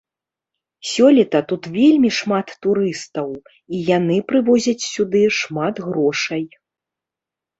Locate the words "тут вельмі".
1.51-2.09